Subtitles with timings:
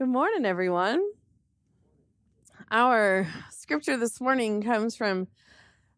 [0.00, 1.04] Good morning, everyone.
[2.70, 5.28] Our scripture this morning comes from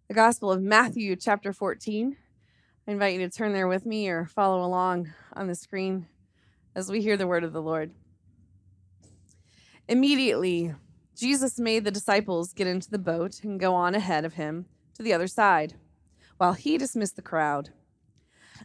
[0.09, 2.17] the Gospel of Matthew, chapter 14.
[2.89, 6.09] I invite you to turn there with me or follow along on the screen
[6.75, 7.93] as we hear the word of the Lord.
[9.87, 10.75] Immediately,
[11.15, 14.67] Jesus made the disciples get into the boat and go on ahead of him
[14.97, 15.75] to the other side,
[16.39, 17.71] while he dismissed the crowd.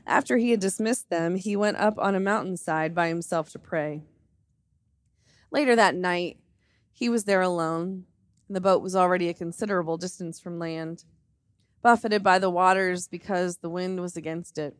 [0.03, 4.01] After he had dismissed them, he went up on a mountainside by himself to pray.
[5.51, 6.37] Later that night,
[6.91, 8.05] he was there alone,
[8.47, 11.03] and the boat was already a considerable distance from land,
[11.81, 14.75] buffeted by the waters because the wind was against it.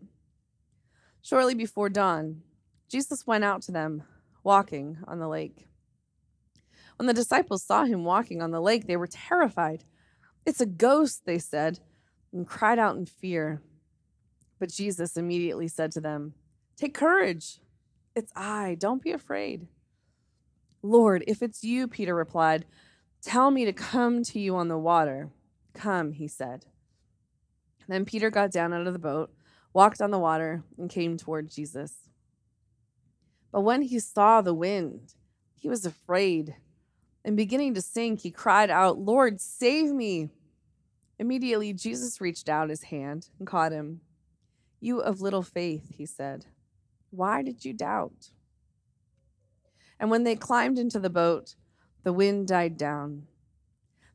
[1.21, 2.41] Shortly before dawn,
[2.89, 4.03] Jesus went out to them,
[4.43, 5.67] walking on the lake.
[6.97, 9.83] When the disciples saw him walking on the lake, they were terrified.
[10.45, 11.79] It's a ghost, they said,
[12.33, 13.61] and cried out in fear.
[14.59, 16.33] But Jesus immediately said to them,
[16.75, 17.59] Take courage.
[18.15, 18.75] It's I.
[18.79, 19.67] Don't be afraid.
[20.87, 22.65] Lord, if it's you, Peter replied,
[23.21, 25.29] tell me to come to you on the water.
[25.73, 26.65] Come, he said.
[27.87, 29.31] Then Peter got down out of the boat,
[29.73, 31.93] walked on the water, and came toward Jesus.
[33.51, 35.13] But when he saw the wind,
[35.55, 36.55] he was afraid.
[37.23, 40.29] And beginning to sink, he cried out, Lord, save me.
[41.19, 44.01] Immediately, Jesus reached out his hand and caught him.
[44.79, 46.45] You of little faith, he said,
[47.09, 48.31] why did you doubt?
[49.99, 51.55] And when they climbed into the boat,
[52.03, 53.23] the wind died down.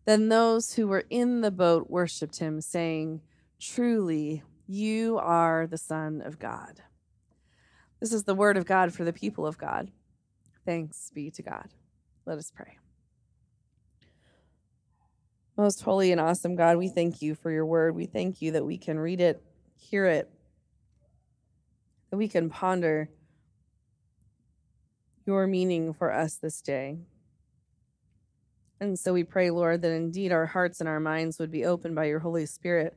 [0.05, 3.20] Then those who were in the boat worshiped him, saying,
[3.61, 6.83] Truly, you are the Son of God.
[8.00, 9.91] This is the word of God for the people of God.
[10.64, 11.69] Thanks be to God.
[12.27, 12.78] Let us pray.
[15.56, 17.94] Most holy and awesome God, we thank you for your word.
[17.94, 19.42] We thank you that we can read it,
[19.77, 20.30] hear it,
[22.10, 23.10] that we can ponder
[25.27, 26.98] your meaning for us this day.
[28.81, 31.95] And so we pray, Lord, that indeed our hearts and our minds would be opened
[31.95, 32.97] by your Holy Spirit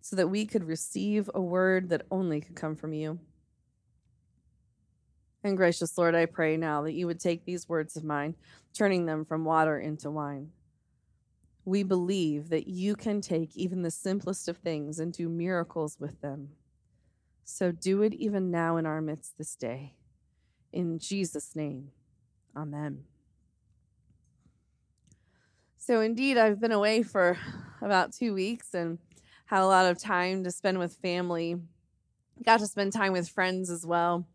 [0.00, 3.18] so that we could receive a word that only could come from you.
[5.42, 8.36] And gracious Lord, I pray now that you would take these words of mine,
[8.72, 10.50] turning them from water into wine.
[11.64, 16.20] We believe that you can take even the simplest of things and do miracles with
[16.20, 16.50] them.
[17.44, 19.94] So do it even now in our midst this day.
[20.72, 21.90] In Jesus' name,
[22.56, 23.04] amen.
[25.78, 27.38] So, indeed, I've been away for
[27.80, 28.98] about two weeks and
[29.44, 31.56] had a lot of time to spend with family.
[32.44, 34.26] Got to spend time with friends as well.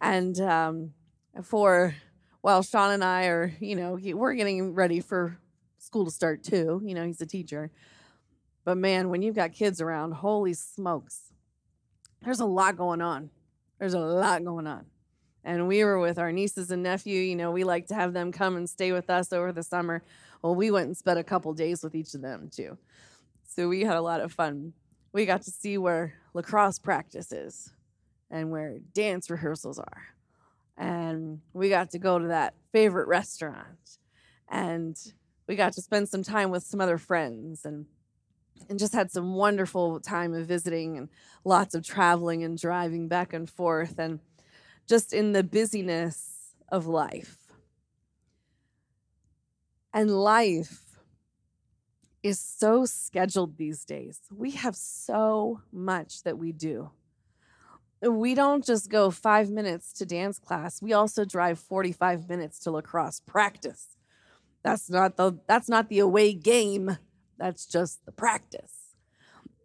[0.00, 0.92] And um,
[1.42, 1.94] for,
[2.42, 5.38] well, Sean and I are, you know, we're getting ready for
[5.78, 6.82] school to start too.
[6.84, 7.70] You know, he's a teacher.
[8.64, 11.32] But man, when you've got kids around, holy smokes,
[12.22, 13.30] there's a lot going on.
[13.78, 14.86] There's a lot going on
[15.46, 17.22] and we were with our nieces and nephew.
[17.22, 20.02] You know, we like to have them come and stay with us over the summer.
[20.42, 22.76] Well, we went and spent a couple days with each of them too.
[23.44, 24.72] So we had a lot of fun.
[25.12, 27.72] We got to see where lacrosse practice is
[28.28, 30.02] and where dance rehearsals are.
[30.76, 33.98] And we got to go to that favorite restaurant.
[34.50, 34.98] And
[35.46, 37.86] we got to spend some time with some other friends and
[38.68, 41.08] and just had some wonderful time of visiting and
[41.44, 44.18] lots of traveling and driving back and forth and
[44.86, 47.38] just in the busyness of life.
[49.92, 50.82] And life
[52.22, 54.20] is so scheduled these days.
[54.30, 56.90] We have so much that we do.
[58.02, 60.82] We don't just go five minutes to dance class.
[60.82, 63.96] We also drive 45 minutes to lacrosse practice.
[64.62, 66.98] That's not the that's not the away game.
[67.38, 68.85] That's just the practice.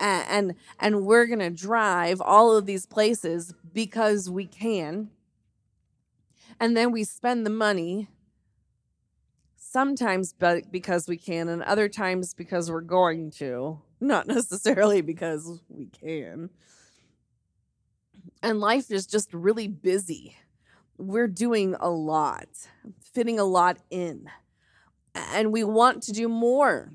[0.01, 5.11] And and, we're gonna drive all of these places because we can.
[6.59, 8.09] And then we spend the money
[9.55, 10.33] sometimes
[10.71, 16.49] because we can, and other times because we're going to, not necessarily because we can.
[18.43, 20.35] And life is just really busy.
[20.97, 22.49] We're doing a lot,
[23.13, 24.29] fitting a lot in.
[25.13, 26.93] And we want to do more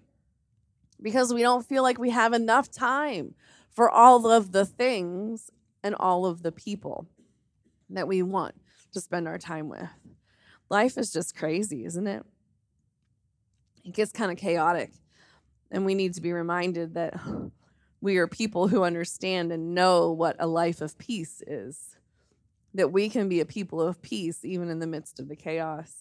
[1.00, 3.34] because we don't feel like we have enough time
[3.70, 5.50] for all of the things
[5.82, 7.06] and all of the people
[7.90, 8.54] that we want
[8.92, 9.88] to spend our time with.
[10.68, 12.24] Life is just crazy, isn't it?
[13.84, 14.92] It gets kind of chaotic.
[15.70, 17.18] And we need to be reminded that
[18.00, 21.96] we are people who understand and know what a life of peace is.
[22.74, 25.92] That we can be a people of peace even in the midst of the chaos.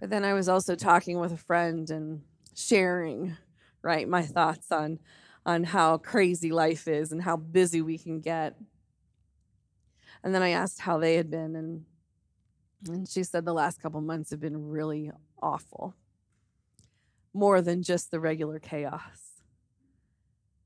[0.00, 2.22] But then I was also talking with a friend and
[2.58, 3.36] sharing,
[3.82, 4.98] right, my thoughts on
[5.46, 8.56] on how crazy life is and how busy we can get.
[10.22, 11.86] And then I asked how they had been and
[12.86, 15.10] And she said the last couple months have been really
[15.42, 15.94] awful,
[17.32, 19.42] more than just the regular chaos.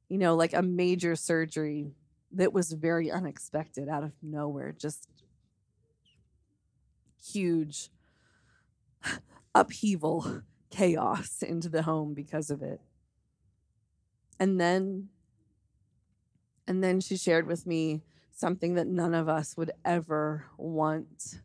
[0.08, 1.94] You know, like a major surgery
[2.32, 5.08] that was very unexpected out of nowhere, just
[7.22, 7.90] huge
[9.54, 12.80] upheaval, chaos into the home because of it.
[14.40, 15.10] And then
[16.66, 18.02] and then she shared with me
[18.32, 21.40] something that none of us would ever want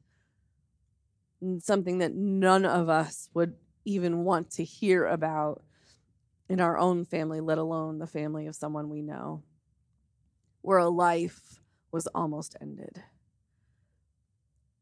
[1.59, 3.53] something that none of us would
[3.85, 5.63] even want to hear about
[6.49, 9.43] in our own family, let alone the family of someone we know,
[10.61, 11.59] where a life
[11.91, 13.03] was almost ended.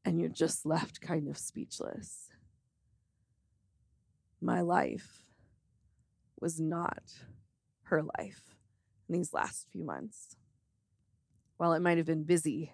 [0.04, 2.30] And you're just left kind of speechless.
[4.46, 5.24] My life
[6.40, 7.02] was not
[7.86, 8.56] her life
[9.10, 10.36] in these last few months.
[11.58, 12.72] While it might have been busy,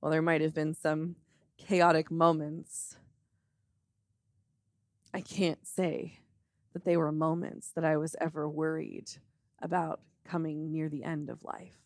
[0.00, 1.14] while there might have been some
[1.56, 2.96] chaotic moments,
[5.14, 6.18] I can't say
[6.72, 9.08] that they were moments that I was ever worried
[9.62, 11.78] about coming near the end of life.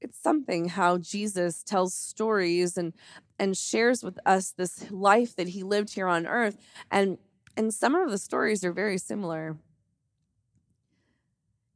[0.00, 2.92] It's something how Jesus tells stories and
[3.38, 6.56] and shares with us this life that he lived here on earth
[6.90, 7.18] and
[7.56, 9.56] and some of the stories are very similar.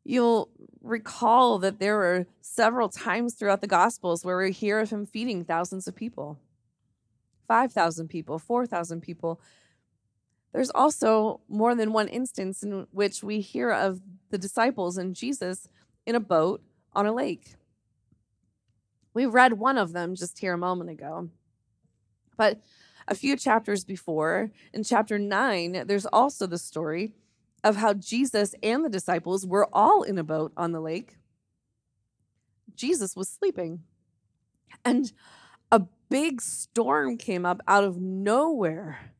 [0.04, 0.50] You'll
[0.82, 5.44] recall that there were several times throughout the Gospels where we hear of him feeding
[5.44, 6.38] thousands of people
[7.48, 9.40] 5,000 people, 4,000 people.
[10.52, 14.00] There's also more than one instance in which we hear of
[14.30, 15.68] the disciples and Jesus
[16.06, 16.62] in a boat
[16.94, 17.56] on a lake.
[19.14, 21.30] We read one of them just here a moment ago.
[22.36, 22.60] But
[23.06, 27.12] a few chapters before, in chapter 9, there's also the story
[27.62, 31.16] of how Jesus and the disciples were all in a boat on the lake.
[32.74, 33.84] Jesus was sleeping.
[34.84, 35.12] And
[35.70, 39.12] a big storm came up out of nowhere.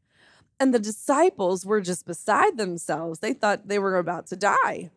[0.58, 3.20] And the disciples were just beside themselves.
[3.20, 4.91] They thought they were about to die.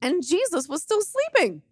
[0.00, 1.62] And Jesus was still sleeping.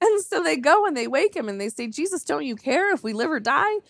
[0.02, 2.92] And so they go and they wake him and they say, Jesus, don't you care
[2.94, 3.72] if we live or die?
[3.72, 3.82] And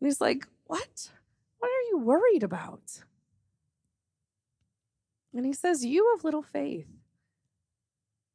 [0.00, 1.10] he's like, What?
[1.58, 3.04] What are you worried about?
[5.32, 6.88] And he says, You have little faith.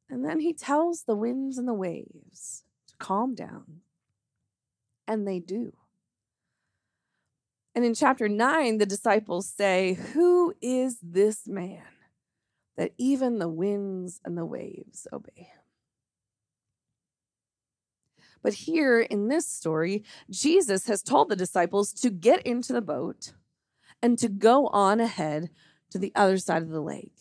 [0.08, 3.80] And then he tells the winds and the waves to calm down.
[5.06, 5.72] And they do.
[7.74, 11.84] And in chapter 9, the disciples say, Who is this man
[12.76, 15.59] that even the winds and the waves obey him?
[18.42, 23.32] But here in this story, Jesus has told the disciples to get into the boat
[24.02, 25.50] and to go on ahead
[25.90, 27.12] to the other side of the lake.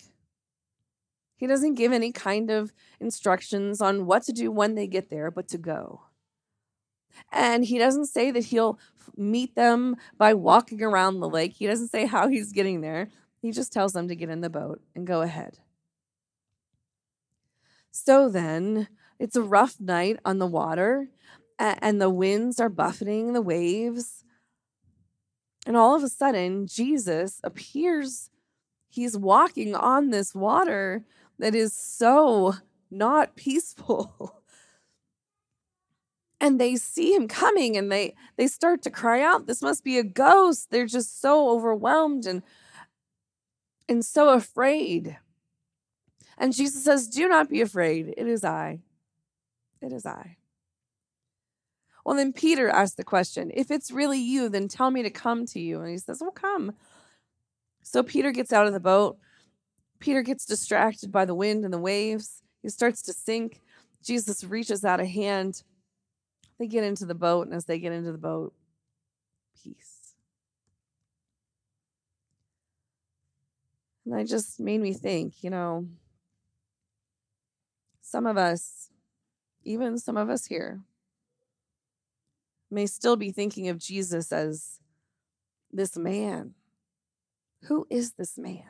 [1.35, 5.31] He doesn't give any kind of instructions on what to do when they get there,
[5.31, 6.01] but to go.
[7.31, 8.79] And he doesn't say that he'll
[9.15, 11.53] meet them by walking around the lake.
[11.53, 13.09] He doesn't say how he's getting there.
[13.41, 15.59] He just tells them to get in the boat and go ahead.
[17.91, 18.87] So then,
[19.19, 21.09] it's a rough night on the water,
[21.59, 24.23] and the winds are buffeting the waves.
[25.65, 28.29] And all of a sudden, Jesus appears.
[28.89, 31.03] He's walking on this water
[31.37, 32.55] that is so
[32.89, 34.41] not peaceful.
[36.39, 39.97] and they see him coming and they they start to cry out this must be
[39.97, 40.71] a ghost.
[40.71, 42.41] They're just so overwhelmed and
[43.87, 45.17] and so afraid.
[46.37, 48.13] And jesus says do not be afraid.
[48.17, 48.79] It is i
[49.81, 50.37] it is i
[52.05, 55.45] well then peter asked the question if it's really you then tell me to come
[55.45, 56.73] to you and he says well come
[57.89, 59.17] so Peter gets out of the boat.
[59.99, 62.43] Peter gets distracted by the wind and the waves.
[62.61, 63.61] He starts to sink.
[64.03, 65.63] Jesus reaches out a hand.
[66.59, 68.53] They get into the boat, and as they get into the boat,
[69.63, 70.13] peace.
[74.05, 75.87] And that just made me think, you know,
[78.01, 78.89] some of us,
[79.63, 80.81] even some of us here,
[82.71, 84.79] may still be thinking of Jesus as
[85.71, 86.53] this man
[87.63, 88.63] who is this man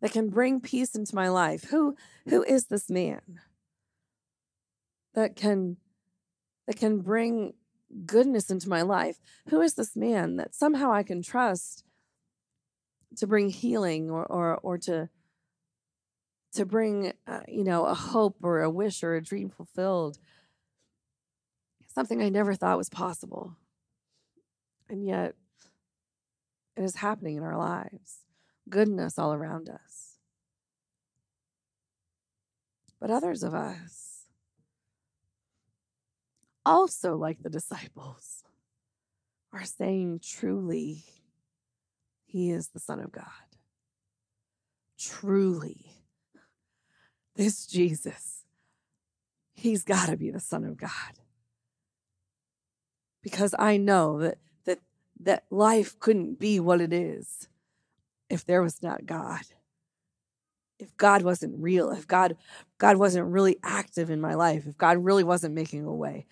[0.00, 1.64] that can bring peace into my life?
[1.70, 1.94] Who
[2.28, 3.40] who is this man
[5.14, 5.76] that can
[6.66, 7.54] that can bring
[8.06, 9.18] goodness into my life?
[9.48, 11.84] Who is this man that somehow I can trust
[13.16, 15.08] to bring healing or or or to
[16.54, 20.18] to bring uh, you know a hope or a wish or a dream fulfilled?
[21.86, 23.56] Something I never thought was possible.
[24.88, 25.34] And yet
[26.76, 28.20] it is happening in our lives,
[28.68, 30.16] goodness all around us.
[33.00, 34.24] But others of us,
[36.66, 38.44] also, like the disciples,
[39.52, 41.04] are saying truly,
[42.24, 43.24] He is the Son of God.
[44.98, 45.99] Truly,
[47.36, 48.44] this Jesus,
[49.52, 50.90] He's got to be the Son of God.
[53.22, 54.78] Because I know that, that,
[55.20, 57.48] that life couldn't be what it is
[58.30, 59.42] if there was not God
[60.80, 62.36] if God wasn't real, if God
[62.78, 66.26] God wasn't really active in my life, if God really wasn't making a way,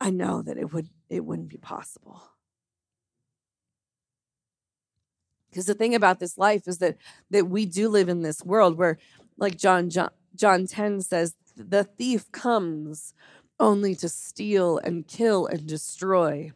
[0.00, 2.22] I know that it would it wouldn't be possible.
[5.50, 6.96] Because the thing about this life is that
[7.30, 8.98] that we do live in this world where
[9.36, 13.14] like John John, John 10 says the thief comes
[13.60, 16.52] only to steal and kill and destroy.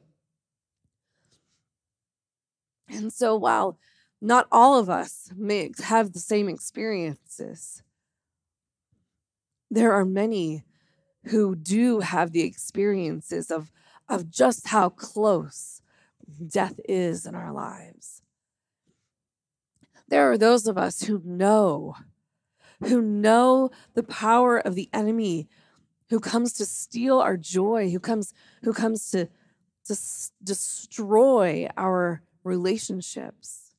[2.88, 3.78] And so while
[4.20, 7.82] not all of us may have the same experiences.
[9.70, 10.64] There are many
[11.26, 13.70] who do have the experiences of,
[14.08, 15.82] of just how close
[16.46, 18.22] death is in our lives.
[20.08, 21.94] There are those of us who know,
[22.80, 25.48] who know the power of the enemy
[26.10, 28.32] who comes to steal our joy, who comes,
[28.62, 29.28] who comes to,
[29.86, 29.96] to
[30.42, 33.74] destroy our relationships.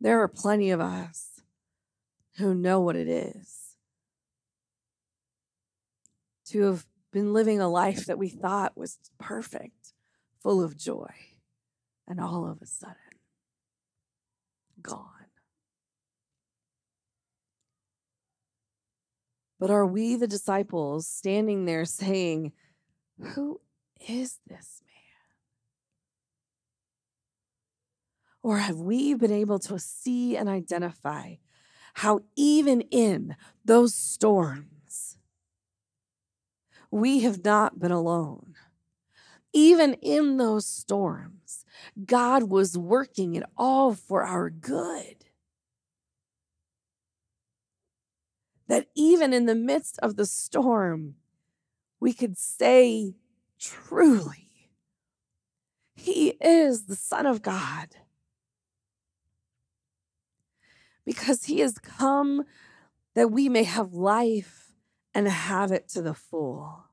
[0.00, 1.40] There are plenty of us
[2.36, 3.76] who know what it is
[6.46, 9.94] to have been living a life that we thought was perfect,
[10.38, 11.12] full of joy,
[12.06, 12.96] and all of a sudden,
[19.58, 22.52] But are we the disciples standing there saying,
[23.20, 23.60] Who
[24.08, 24.92] is this man?
[28.42, 31.36] Or have we been able to see and identify
[31.94, 35.16] how, even in those storms,
[36.90, 38.54] we have not been alone?
[39.52, 41.64] Even in those storms,
[42.04, 45.25] God was working it all for our good.
[48.68, 51.14] That even in the midst of the storm,
[52.00, 53.14] we could say
[53.58, 54.70] truly,
[55.94, 57.96] He is the Son of God
[61.06, 62.44] because he has come
[63.14, 64.72] that we may have life
[65.14, 66.84] and have it to the full.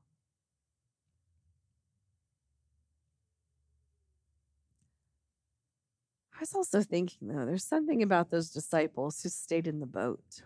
[6.34, 10.42] I was also thinking, though, there's something about those disciples who stayed in the boat.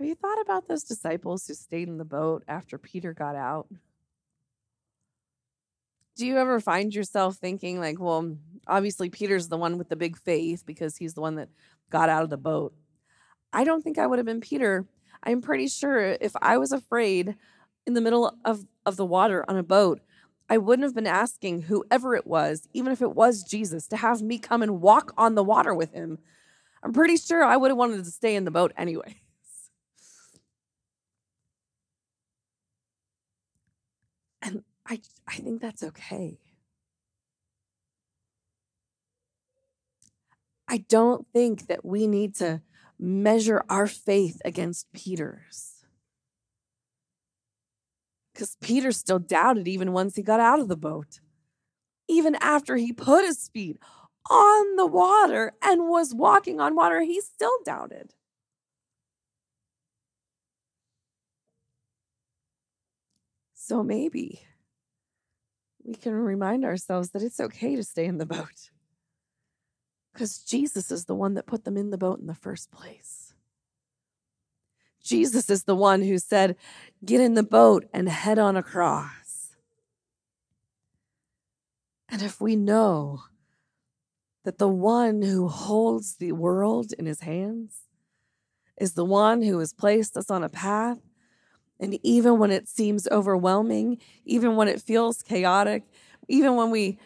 [0.00, 3.68] Have you thought about those disciples who stayed in the boat after Peter got out?
[6.16, 8.34] Do you ever find yourself thinking, like, well,
[8.66, 11.50] obviously Peter's the one with the big faith because he's the one that
[11.90, 12.72] got out of the boat.
[13.52, 14.86] I don't think I would have been Peter.
[15.22, 17.36] I'm pretty sure if I was afraid
[17.86, 20.00] in the middle of, of the water on a boat,
[20.48, 24.22] I wouldn't have been asking whoever it was, even if it was Jesus, to have
[24.22, 26.20] me come and walk on the water with him.
[26.82, 29.14] I'm pretty sure I would have wanted to stay in the boat anyways.
[34.42, 36.40] And I, I think that's okay.
[40.66, 42.60] I don't think that we need to
[42.98, 45.84] measure our faith against Peter's.
[48.34, 51.20] Because Peter still doubted even once he got out of the boat.
[52.08, 53.78] Even after he put his feet
[54.28, 58.12] on the water and was walking on water, he still doubted.
[63.54, 64.40] So maybe
[65.84, 68.70] we can remind ourselves that it's okay to stay in the boat.
[70.12, 73.34] Because Jesus is the one that put them in the boat in the first place.
[75.02, 76.56] Jesus is the one who said,
[77.04, 79.56] Get in the boat and head on across.
[82.08, 83.22] And if we know
[84.44, 87.82] that the one who holds the world in his hands
[88.78, 90.98] is the one who has placed us on a path,
[91.80, 95.84] and even when it seems overwhelming, even when it feels chaotic,
[96.28, 96.98] even when we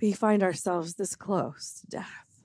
[0.00, 2.44] we find ourselves this close to death,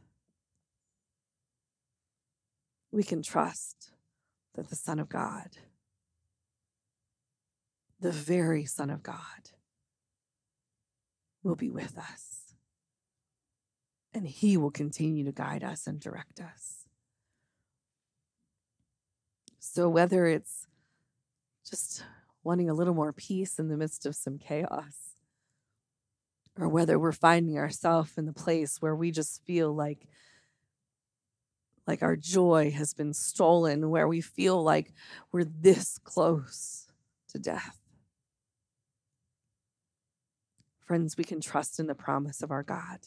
[2.91, 3.91] we can trust
[4.55, 5.57] that the Son of God,
[7.99, 9.51] the very Son of God,
[11.43, 12.53] will be with us.
[14.13, 16.78] And He will continue to guide us and direct us.
[19.71, 20.65] So, whether it's
[21.63, 22.03] just
[22.43, 25.13] wanting a little more peace in the midst of some chaos,
[26.57, 30.07] or whether we're finding ourselves in the place where we just feel like
[31.85, 34.91] like our joy has been stolen, where we feel like
[35.31, 36.87] we're this close
[37.29, 37.77] to death.
[40.79, 43.01] Friends, we can trust in the promise of our God,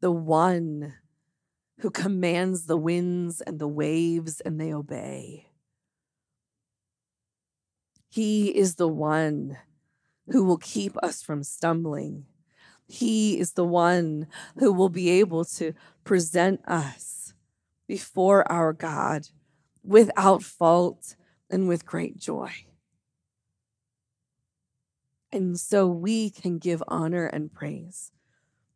[0.00, 0.94] the one
[1.80, 5.46] who commands the winds and the waves and they obey.
[8.08, 9.58] He is the one
[10.28, 12.26] who will keep us from stumbling.
[12.86, 17.34] He is the one who will be able to present us
[17.86, 19.28] before our God
[19.84, 21.16] without fault
[21.50, 22.50] and with great joy.
[25.30, 28.10] And so we can give honor and praise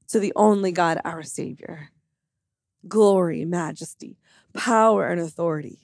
[0.09, 1.91] to the only God, our Savior.
[2.87, 4.19] Glory, majesty,
[4.55, 5.79] power, and authority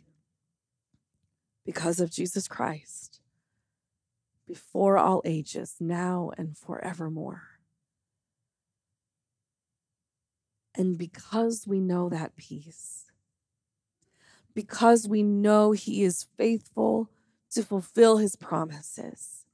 [1.65, 3.21] because of Jesus Christ
[4.49, 7.43] before all ages, now and forevermore.
[10.75, 13.05] And because we know that peace,
[14.55, 17.11] because we know He is faithful
[17.51, 19.45] to fulfill His promises,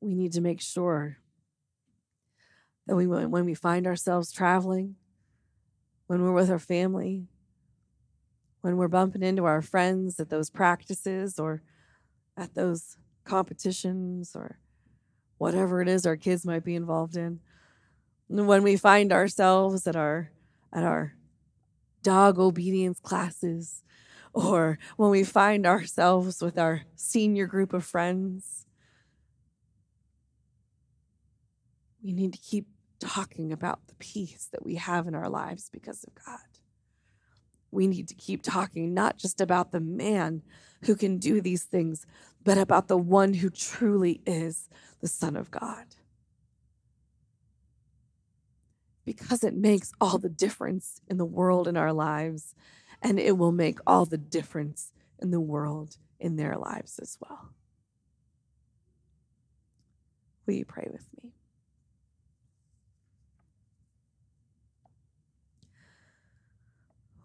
[0.00, 1.18] we need to make sure
[2.86, 4.96] that we, when we find ourselves traveling,
[6.06, 7.26] when we're with our family,
[8.60, 11.62] when we're bumping into our friends at those practices or
[12.36, 14.58] at those competitions or
[15.38, 17.40] whatever it is our kids might be involved in
[18.28, 20.30] when we find ourselves at our
[20.72, 21.14] at our
[22.02, 23.82] dog obedience classes
[24.32, 28.66] or when we find ourselves with our senior group of friends
[32.02, 32.66] we need to keep
[32.98, 36.38] talking about the peace that we have in our lives because of God
[37.76, 40.42] we need to keep talking not just about the man
[40.84, 42.06] who can do these things,
[42.42, 44.68] but about the one who truly is
[45.00, 45.84] the Son of God.
[49.04, 52.54] Because it makes all the difference in the world in our lives,
[53.02, 57.50] and it will make all the difference in the world in their lives as well.
[60.46, 61.35] Will you pray with me?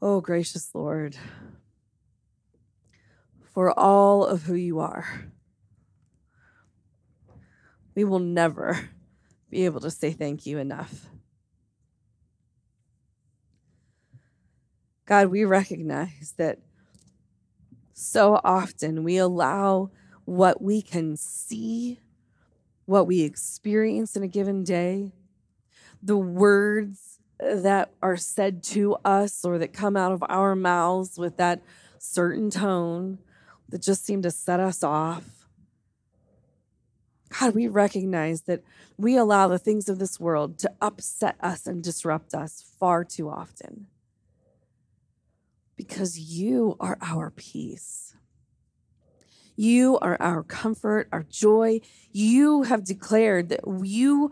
[0.04, 1.16] Oh, gracious Lord,
[3.54, 5.32] for all of who you are,
[7.94, 8.90] we will never
[9.52, 11.06] be able to say thank you enough.
[15.06, 16.58] God, we recognize that
[17.94, 19.92] so often we allow
[20.26, 22.00] what we can see,
[22.86, 25.12] what we experience in a given day,
[26.02, 27.11] the words
[27.42, 31.62] that are said to us or that come out of our mouths with that
[31.98, 33.18] certain tone
[33.70, 35.48] that just seem to set us off.
[37.40, 38.64] God, we recognize that
[38.98, 43.30] we allow the things of this world to upset us and disrupt us far too
[43.30, 43.88] often
[45.76, 48.16] because you are our peace.
[49.56, 51.82] You are our comfort, our joy.
[52.12, 54.32] You have declared that you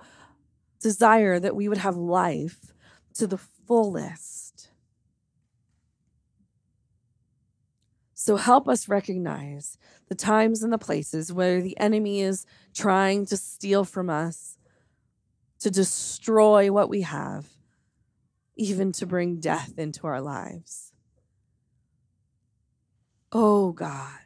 [0.79, 2.73] desire that we would have life
[3.15, 4.69] to the fullest.
[8.13, 9.77] So help us recognize
[10.09, 14.57] the times and the places where the enemy is trying to steal from us,
[15.59, 17.47] to destroy what we have,
[18.55, 20.91] even to bring death into our lives.
[23.31, 24.19] Oh God,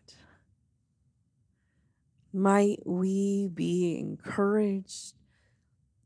[2.34, 5.13] might we be encouraged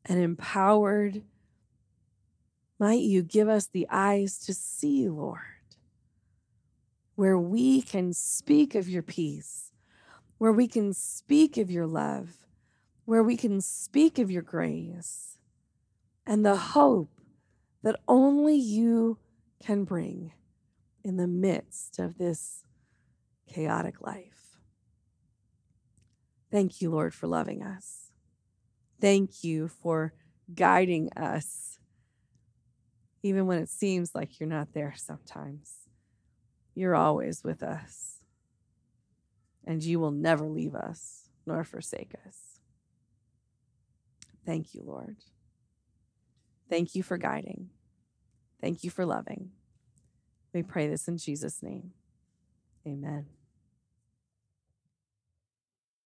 [0.03, 1.23] and empowered
[2.79, 5.39] might you give us the eyes to see, Lord,
[7.15, 9.71] where we can speak of your peace,
[10.37, 12.45] where we can speak of your love,
[13.05, 15.37] where we can speak of your grace,
[16.25, 17.09] and the hope
[17.83, 19.17] that only you
[19.63, 20.33] can bring
[21.03, 22.63] in the midst of this
[23.47, 24.57] chaotic life.
[26.51, 28.11] Thank you, Lord, for loving us.
[28.99, 30.13] Thank you for
[30.53, 31.76] guiding us
[33.27, 35.73] even when it seems like you're not there sometimes.
[36.73, 38.19] You're always with us,
[39.65, 42.59] and you will never leave us nor forsake us.
[44.45, 45.17] Thank you, Lord.
[46.69, 47.69] Thank you for guiding.
[48.61, 49.51] Thank you for loving.
[50.53, 51.91] We pray this in Jesus' name.
[52.85, 53.36] Amen.